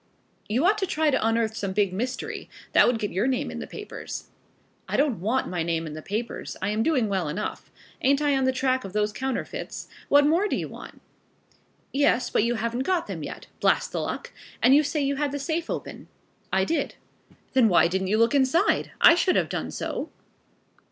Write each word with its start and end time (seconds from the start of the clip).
"You 0.49 0.65
ought 0.65 0.79
to 0.79 0.87
try 0.87 1.11
to 1.11 1.23
unearth 1.27 1.55
some 1.55 1.73
big 1.73 1.93
mystery. 1.93 2.49
That 2.71 2.87
would 2.87 2.97
get 2.97 3.11
your 3.11 3.27
name 3.27 3.51
in 3.51 3.59
the 3.59 3.67
papers." 3.67 4.29
"I 4.89 4.97
don't 4.97 5.19
want 5.21 5.47
my 5.47 5.61
name 5.61 5.85
in 5.85 5.93
the 5.93 6.01
papers. 6.01 6.57
I 6.59 6.69
am 6.69 6.81
doing 6.81 7.07
well 7.07 7.27
enough. 7.29 7.69
Ain't 8.01 8.19
I 8.19 8.35
on 8.35 8.45
the 8.45 8.51
track 8.51 8.83
of 8.83 8.93
those 8.93 9.13
counterfeits? 9.13 9.89
What 10.09 10.25
more 10.25 10.47
do 10.47 10.55
you 10.55 10.67
want?" 10.67 11.03
"Yes, 11.93 12.31
but 12.31 12.43
you 12.43 12.55
haven't 12.55 12.79
got 12.81 13.05
them 13.05 13.21
yet, 13.21 13.45
blast 13.59 13.91
the 13.91 13.99
luck! 14.01 14.31
And 14.59 14.73
you 14.73 14.81
say 14.81 15.01
you 15.03 15.17
had 15.17 15.31
the 15.31 15.37
safe 15.37 15.69
open?" 15.69 16.07
"I 16.51 16.65
did." 16.65 16.95
"Then 17.53 17.69
why 17.69 17.87
didn't 17.87 18.07
you 18.07 18.17
look 18.17 18.33
inside? 18.33 18.89
I 19.01 19.13
should 19.13 19.35
have 19.35 19.49
done 19.49 19.69
so." 19.69 20.09